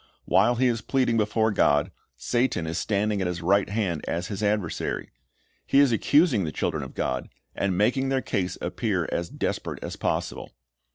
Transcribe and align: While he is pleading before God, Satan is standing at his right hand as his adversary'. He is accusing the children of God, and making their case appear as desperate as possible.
While 0.25 0.55
he 0.55 0.65
is 0.65 0.81
pleading 0.81 1.17
before 1.17 1.51
God, 1.51 1.91
Satan 2.17 2.65
is 2.65 2.79
standing 2.79 3.21
at 3.21 3.27
his 3.27 3.43
right 3.43 3.69
hand 3.69 4.03
as 4.07 4.29
his 4.29 4.41
adversary'. 4.41 5.11
He 5.67 5.77
is 5.79 5.91
accusing 5.91 6.43
the 6.43 6.51
children 6.51 6.81
of 6.81 6.95
God, 6.95 7.29
and 7.53 7.77
making 7.77 8.09
their 8.09 8.19
case 8.23 8.57
appear 8.61 9.07
as 9.11 9.29
desperate 9.29 9.83
as 9.83 9.97
possible. 9.97 10.53